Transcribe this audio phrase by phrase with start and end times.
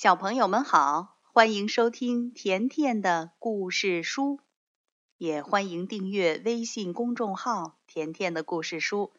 [0.00, 4.38] 小朋友们好，欢迎收听甜甜的故事书，
[5.16, 9.10] 也欢迎订阅微信公众号“甜甜的故事书”。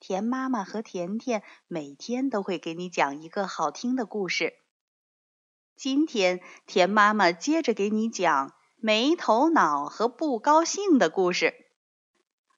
[0.00, 4.54] 甜妈妈和甜甜每天都会给你讲一个好听的故事。
[5.76, 11.54] 今天，甜妈妈接着给你讲没头脑和不高兴的故事。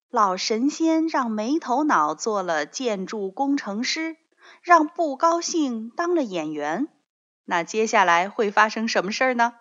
[0.09, 4.17] 老神仙让没头脑做了建筑工程师，
[4.63, 6.89] 让不高兴当了演员。
[7.49, 9.55] 那接下来会发生什么事儿呢？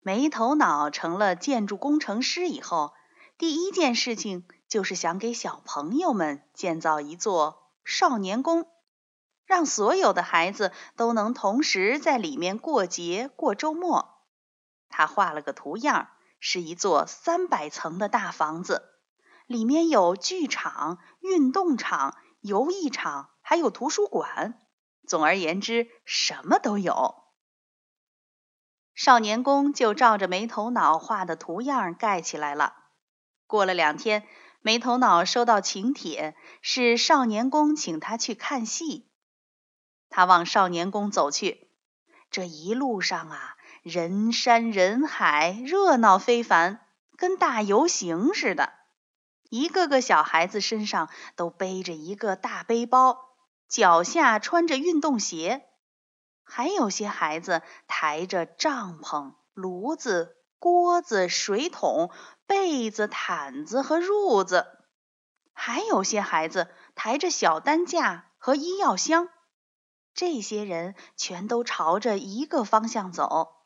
[0.00, 2.94] 没头脑成了建筑工程师以后，
[3.38, 8.66] 第一件事情就是想给小朋友们建造一座少年宫，
[9.44, 14.24] 让所有的孩子都能同时在里面过节、过周末。
[14.88, 16.08] 他画了个图样，
[16.40, 18.88] 是一座三百层的大房子，
[19.46, 24.58] 里面有剧场、运动场、游艺场，还有图书馆。
[25.06, 27.22] 总而言之，什么都有。
[28.94, 32.74] 少年宫就照着没头脑画的图样盖起来了。
[33.46, 34.26] 过了两天，
[34.60, 39.10] 没头脑收到请帖，是少年宫请他去看戏。
[40.08, 41.70] 他往少年宫走去，
[42.30, 48.74] 这一路上啊，人山人海，热闹非凡，跟大游行似的。
[49.48, 53.31] 一个个小孩子身上都背着一个大背包。
[53.72, 55.66] 脚下穿着运动鞋，
[56.42, 62.10] 还有些孩子抬着帐篷、炉子、锅子、水桶、
[62.46, 64.66] 被子、毯子和褥子，
[65.54, 69.30] 还有些孩子抬着小担架和医药箱。
[70.12, 73.56] 这些人全都朝着一个方向走。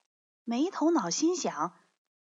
[0.44, 1.74] 没头脑心想：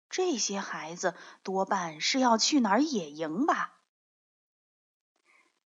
[0.10, 3.76] 这些孩子多半是要去哪儿野营吧？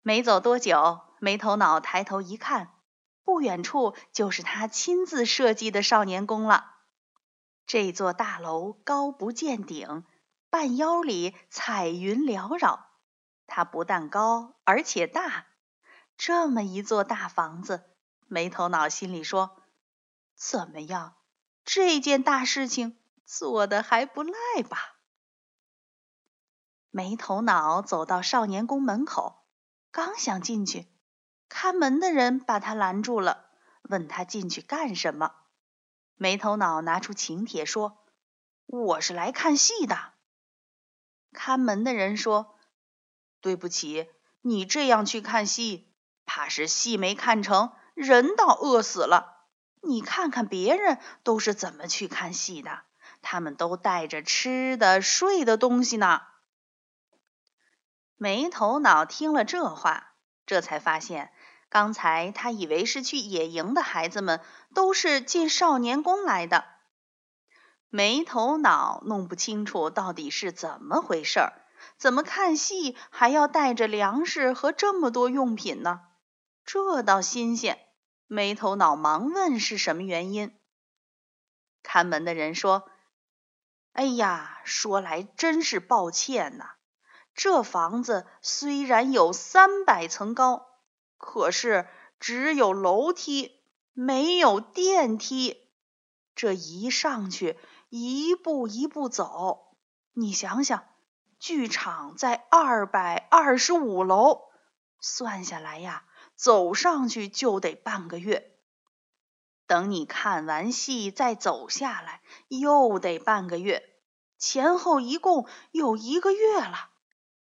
[0.03, 1.01] 没走多久。
[1.23, 2.73] 没头脑抬头一看，
[3.25, 6.77] 不远处就是他亲自设计的少年宫了。
[7.67, 10.05] 这座大楼高不见顶，
[10.48, 12.87] 半腰里彩云缭绕。
[13.47, 15.47] 它不但高，而且大。
[16.16, 17.84] 这么一座大房子，
[18.27, 19.62] 没头脑心里说
[20.34, 21.16] ：“怎么样，
[21.65, 24.97] 这件大事情做的还不赖吧？”
[26.91, 29.40] 没头脑走到少年宫门口，
[29.91, 30.87] 刚想进去。
[31.49, 33.47] 看门的人把他拦住了，
[33.83, 35.33] 问他进去干什么。
[36.17, 38.05] 没头脑拿出请帖说
[38.67, 40.12] ：“我是来看戏的。”
[41.33, 42.56] 看门的人说
[43.43, 44.09] ：“对不起，
[44.43, 45.93] 你这样去看戏，
[46.25, 49.49] 怕是戏没看成，人倒饿死了。
[49.83, 52.83] 你看看别人都是怎么去看戏的，
[53.22, 56.22] 他们都带着吃的、睡的东西呢。”
[58.22, 60.12] 没头脑听了这话，
[60.44, 61.32] 这才发现。
[61.70, 64.42] 刚才他以为是去野营的孩子们
[64.75, 66.66] 都是进少年宫来的，
[67.88, 71.54] 没头脑，弄不清楚到底是怎么回事儿。
[71.97, 76.03] 怎么看戏还要带着粮食和这么多用品呢？
[76.66, 77.78] 这倒新鲜。
[78.26, 80.54] 没头脑忙问是什么原因。
[81.82, 82.91] 看门的人说
[83.94, 86.75] ：“哎呀，说来真是抱歉呐，
[87.34, 90.66] 这房子虽然有三百层高。”
[91.22, 91.86] 可是
[92.18, 93.60] 只有楼梯，
[93.92, 95.68] 没有电梯。
[96.34, 97.58] 这一上去，
[97.91, 99.76] 一步一步走。
[100.14, 100.82] 你想想，
[101.38, 104.48] 剧场在二百二十五楼，
[104.98, 106.04] 算下来呀，
[106.34, 108.56] 走上去就得半个月。
[109.66, 113.82] 等你看完戏再走下来，又得半个月，
[114.38, 116.90] 前后一共有一个月了。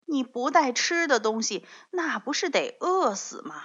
[0.06, 3.62] 你不带吃的东西，那不是得饿死吗？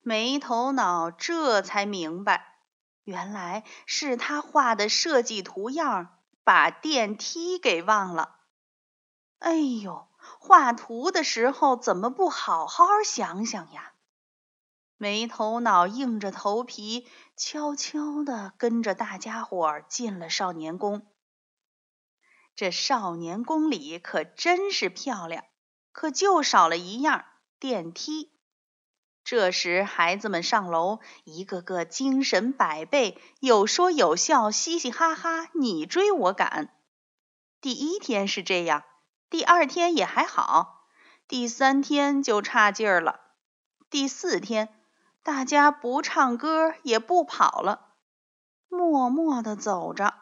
[0.00, 2.60] 没头脑这才明白，
[3.02, 8.36] 原来是他画的设计图样把电梯给忘了。
[9.40, 13.92] 哎呦，画图的时候怎么不好好想想呀？
[14.96, 17.06] 没头脑硬着头皮，
[17.36, 21.06] 悄悄地跟着大家伙进了少年宫。
[22.56, 25.44] 这少年宫里可真是漂亮，
[25.92, 27.26] 可就少了一样
[27.60, 28.32] 电梯。
[29.24, 36.74] 这时，孩子们上楼，一个个精神百倍，有说有笑，嘻嘻哈哈，你追我赶。
[37.60, 38.84] 第一天是这样，
[39.28, 40.86] 第二天也还好，
[41.28, 43.20] 第三天就差劲儿了。
[43.90, 44.80] 第四天，
[45.22, 47.96] 大家不唱歌，也不跑了，
[48.68, 50.14] 默默地走着。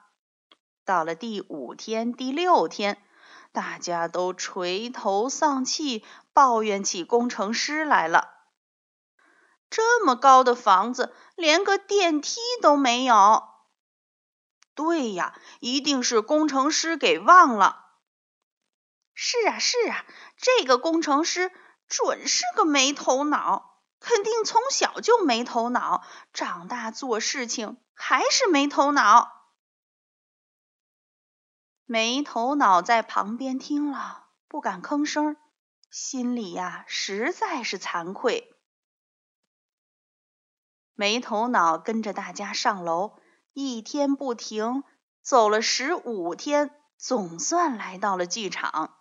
[0.84, 3.02] 到了第五天、第六天，
[3.52, 8.30] 大家都垂头丧气，抱怨起工程师来了。
[9.70, 13.44] 这么高的房子，连个电梯都没有。
[14.74, 17.86] 对呀，一定是工程师给忘了。
[19.14, 20.04] 是啊，是啊，
[20.36, 21.50] 这个工程师
[21.88, 29.43] 准是个没头脑，肯定从小就没头脑，长大做事情还是没头脑。
[31.86, 35.36] 没头脑在旁边听了，不敢吭声，
[35.90, 38.50] 心里呀实在是惭愧。
[40.94, 43.18] 没头脑跟着大家上楼，
[43.52, 44.82] 一天不停，
[45.22, 48.96] 走了十五天，总算来到了剧场。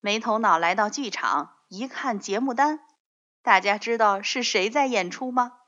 [0.00, 2.80] 没头脑来到剧场，一看节目单，
[3.42, 5.60] 大家知道是谁在演出吗？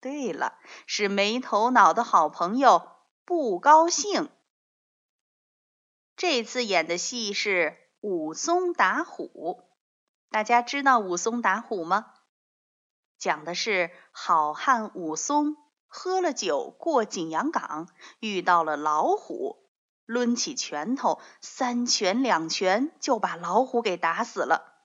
[0.00, 0.54] 对了，
[0.86, 2.88] 是没头脑的好朋友
[3.26, 4.30] 不高兴。
[6.22, 9.64] 这次演的戏是武松打虎，
[10.30, 12.14] 大家知道武松打虎吗？
[13.18, 15.56] 讲的是好汉武松
[15.88, 17.88] 喝了酒过景阳冈，
[18.20, 19.68] 遇到了老虎，
[20.06, 24.76] 抡起拳头，三拳两拳就把老虎给打死了。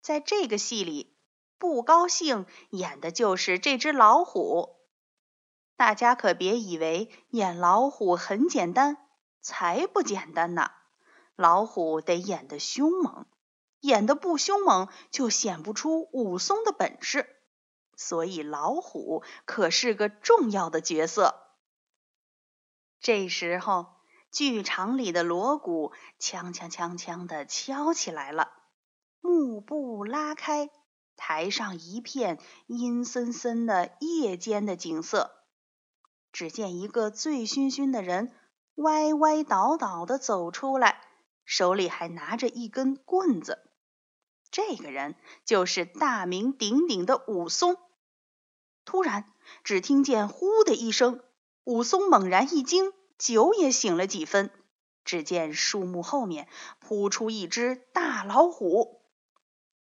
[0.00, 1.16] 在这个戏里，
[1.58, 4.74] 不高兴演的就是这只老虎。
[5.76, 9.03] 大家可别以为演老虎很简单，
[9.44, 10.70] 才不简单呢！
[11.36, 13.26] 老虎得演得凶猛。
[13.80, 17.28] 演的不凶猛，就显不出武松的本事。
[17.94, 21.34] 所以老虎可是个重要的角色。
[22.98, 23.88] 这时候，
[24.30, 28.50] 剧场里的锣鼓锵锵锵锵的敲起来了，
[29.20, 30.70] 幕布拉开，
[31.14, 35.30] 台上一片阴森森的夜间的景色。
[36.32, 38.32] 只见一个醉醺醺的人
[38.76, 41.00] 歪歪倒倒的走出来，
[41.44, 43.58] 手里还拿着一根棍子。
[44.50, 47.76] 这个人就是大名鼎鼎的武松。
[48.84, 49.32] 突然，
[49.62, 51.20] 只听见“呼”的一声，
[51.64, 54.50] 武松猛然一惊，酒也醒了几分。
[55.04, 56.48] 只见树木后面
[56.80, 59.02] 扑出一只大老虎，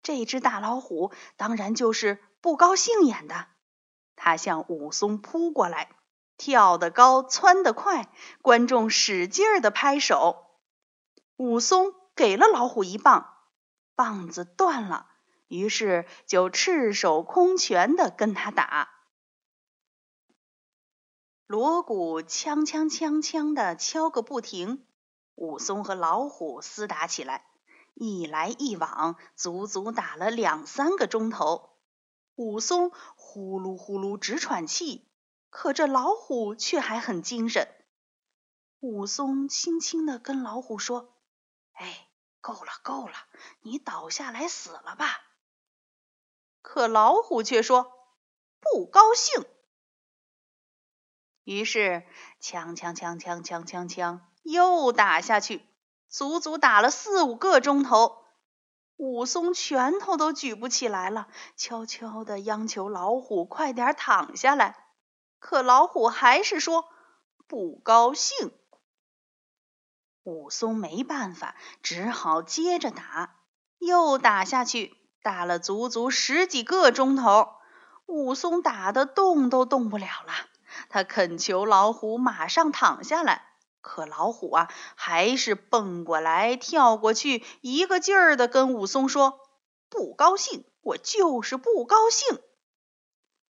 [0.02, 3.48] 这只大老虎当然就是不高兴演的。
[4.16, 5.90] 他向武松扑过来，
[6.38, 10.46] 跳得高，窜得快，观众使劲儿的拍手。
[11.36, 13.30] 武松给了老虎一棒。
[13.96, 15.08] 棒子断了，
[15.48, 18.90] 于是就赤手空拳的跟他打。
[21.46, 24.88] 锣鼓锵锵锵锵的敲个不停，
[25.36, 27.46] 武松和老虎厮打起来，
[27.94, 31.78] 一来一往，足足打了两三个钟头。
[32.34, 35.08] 武松呼噜呼噜直喘气，
[35.56, 37.68] 可这老虎却还很精神。
[38.80, 41.14] 武松轻轻的跟老虎说
[41.74, 42.10] ：“哎。”
[42.42, 43.14] 够了，够了，
[43.62, 45.22] 你倒下来死了吧！
[46.62, 47.90] 可老虎却说
[48.60, 49.46] 不高兴。
[51.46, 52.06] 于是
[52.42, 55.66] 锵锵锵锵锵锵锵又打下去，
[56.10, 58.26] 足足打了四五个钟头。
[58.98, 64.83] 武松拳头都举不起来了，悄悄的央求老虎快点躺下来。
[65.44, 66.86] 可老虎还是说
[67.48, 68.54] 不高兴。
[70.24, 73.36] 武松没办法，只好接着打，
[73.78, 77.50] 又打下去，打了足足十几个钟头。
[78.06, 80.34] 武松打的动都动不了了，
[80.88, 83.46] 他恳求老虎马上躺下来，
[83.82, 89.42] 可老虎啊，还是蹦过来跳过去，一个劲儿的跟武松说
[89.92, 92.40] ：“不高兴，我就是不高兴。”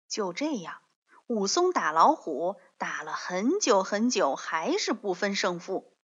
[0.08, 0.82] 就这样，
[1.30, 5.96] 武松打老虎打了很久很久，还是不分胜负。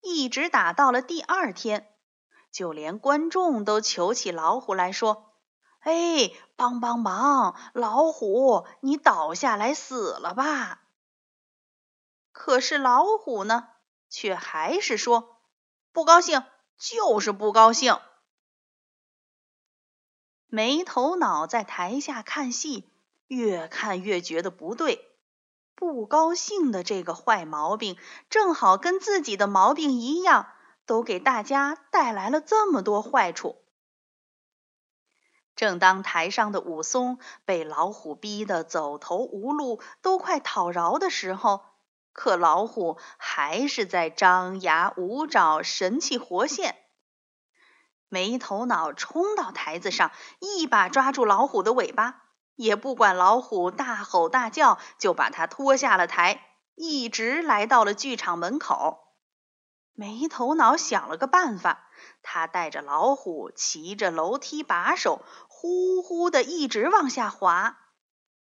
[0.00, 1.94] 一直打到了第二天，
[2.50, 5.34] 就连观众都求起老虎来说
[5.80, 7.54] ：“哎，帮帮忙！
[7.74, 10.84] 老虎，你倒下来死了吧？”
[12.32, 13.68] 可是老虎呢，
[14.08, 15.36] 却还是说
[15.92, 16.42] ：“不高兴，
[16.78, 18.00] 就是不高兴。”
[20.48, 22.88] 没头脑在台下看戏，
[23.26, 25.04] 越看越觉得不对。
[25.74, 27.98] 不高兴的这个坏毛病，
[28.30, 30.48] 正好跟自己的毛病一样，
[30.86, 33.62] 都给大家带来了这么多坏处。
[35.54, 41.62] 正当台上的武松被老虎逼得走投无路，都快讨饶的时候，
[42.12, 46.76] 可老虎还是在张牙舞爪，神气活现。
[48.08, 52.25] 没头脑冲到台子上，一把抓住老虎的尾巴。
[52.56, 56.42] 也不管老虎大吼大叫，就把他拖下了台，
[56.74, 58.98] 一直来到了剧场门口。
[59.92, 61.86] 没头脑想了个办法，
[62.22, 67.78] 他带着老虎，骑着楼梯把手，呼呼的一直往下滑。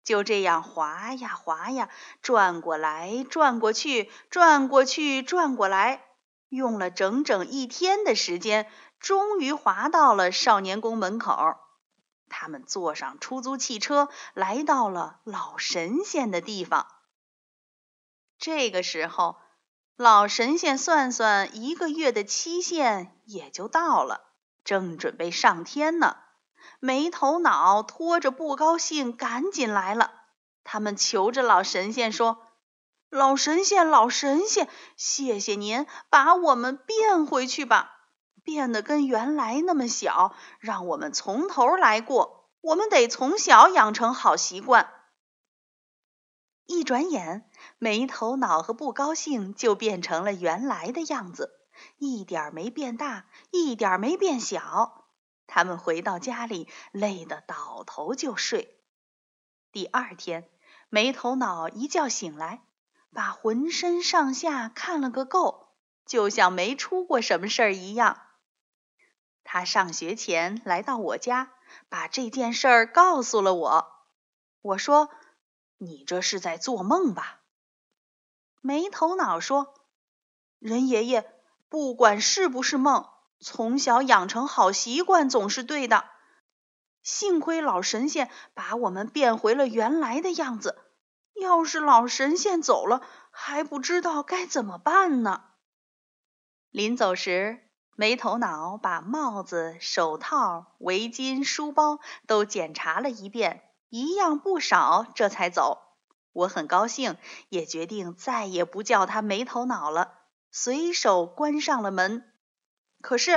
[0.04, 1.89] 就这样滑呀滑呀，
[2.22, 6.04] 转过来转过去，转过去转过来，
[6.50, 11.58] 用了整整一天的时间，终于滑到了少年宫门口。
[12.30, 16.88] 他们坐上出租汽车，来到了老神仙的地方。
[18.38, 19.36] 这个时候，
[19.98, 24.22] 老神仙算算一个月的期限也就到了，
[24.64, 26.18] 正准备上天呢。
[26.80, 30.14] 没头脑拖着不高兴，赶紧来了。
[30.64, 32.48] 他们求着老神仙说
[33.10, 37.99] ：“老神仙，老神仙，谢谢您把我们变回去吧，
[38.50, 42.50] 变得跟原来那么小，让我们从头来过。
[42.62, 44.91] 我们得从小养成好习惯。”
[46.65, 51.51] 一转眼，没头脑和不高兴就变成了原来的样子，
[52.00, 55.06] 一点没变大，一点没变小。
[55.46, 58.79] 他们回到家里，累得倒头就睡。
[59.72, 60.50] 第二天，
[60.89, 62.63] 没头脑一觉醒来，
[63.13, 65.70] 把浑身上下看了个够，
[66.08, 68.20] 就像没出过什么事儿一样。
[69.43, 71.51] 他上学前来到我家，
[71.89, 73.91] 把这件事儿告诉了我。
[74.62, 75.10] 我说
[75.77, 77.41] ：“你这是在做梦吧？”
[78.62, 79.74] 没头脑说
[80.60, 81.34] ：“任爷爷，
[81.69, 83.08] 不管是不是梦。”
[83.41, 86.03] 从小养成好习惯总是对的。
[87.01, 90.77] 幸亏老神仙把我们变回了原来的样子。
[91.36, 95.46] 要是老神仙走了，还不知道该怎么办呢。
[96.69, 97.69] 临走时，
[98.00, 105.82] 没头脑把帽子、手套、围巾、书包都检查了一遍，一样不少，这才走。
[106.32, 107.18] 我很高兴，
[107.50, 110.13] 也决定再也不叫他没头脑了。
[110.50, 112.24] 随手关上了门。
[113.01, 113.32] 可是，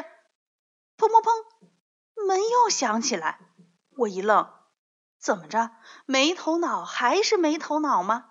[0.97, 3.40] 砰砰砰，门又响起来。
[3.97, 4.49] 我一愣，
[5.19, 5.73] 怎么着？
[6.07, 8.26] 没头脑还是没头脑吗？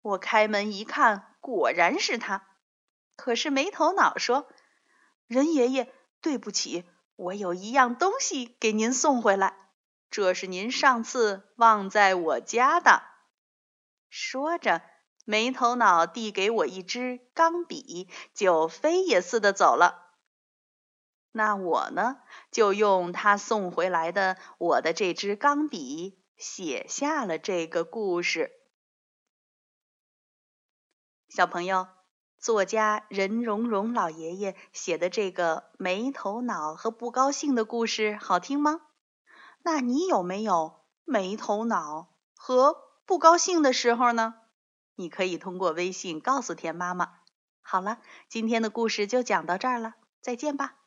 [0.00, 2.46] 我开门一看，果然是他。
[3.16, 4.46] 可是没头脑说
[5.30, 6.84] ：“任爷爷，对不起，
[7.14, 9.70] 我有一样东西给您送回来，
[10.10, 13.04] 这是您上次忘在我家的。”
[14.10, 14.82] 说着，
[15.24, 20.16] 没头脑递给我一支钢笔，就飞也似的走了。
[21.30, 22.20] 那我呢，
[22.50, 28.50] 就用他送回来的我的这支钢笔，写下了这个故事。
[31.28, 31.86] 小朋友，
[32.40, 38.80] 作家任溶溶老爷爷写的这个没头脑和不高兴的故事好听吗？
[39.62, 44.36] 那你有没有没头脑和不高兴的时候呢？
[44.94, 47.18] 你可以通过微信告诉田妈妈。
[47.60, 50.79] 好了，今天的故事就讲到这儿了，再见吧。